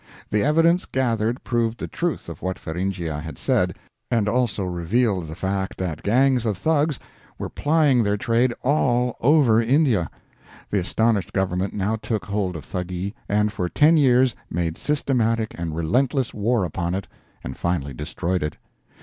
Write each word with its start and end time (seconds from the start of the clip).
The 0.31 0.43
evidence 0.43 0.85
gathered 0.85 1.43
proved 1.43 1.77
the 1.77 1.87
truth 1.87 2.27
of 2.27 2.41
what 2.41 2.57
Feringhea 2.57 3.19
had 3.21 3.37
said, 3.37 3.77
and 4.09 4.27
also 4.27 4.63
revealed 4.63 5.27
the 5.27 5.35
fact 5.35 5.77
that 5.77 6.01
gangs 6.01 6.43
of 6.43 6.57
Thugs 6.57 6.97
were 7.37 7.51
plying 7.51 8.01
their 8.01 8.17
trade 8.17 8.51
all 8.63 9.15
over 9.21 9.61
India. 9.61 10.09
The 10.71 10.79
astonished 10.79 11.33
government 11.33 11.75
now 11.75 11.97
took 11.97 12.25
hold 12.25 12.55
of 12.55 12.65
Thuggee, 12.65 13.13
and 13.29 13.53
for 13.53 13.69
ten 13.69 13.95
years 13.95 14.35
made 14.49 14.75
systematic 14.75 15.53
and 15.55 15.75
relentless 15.75 16.33
war 16.33 16.63
upon 16.65 16.95
it, 16.95 17.07
and 17.43 17.55
finally 17.55 17.93
destroyed 17.93 18.41
it. 18.41 18.57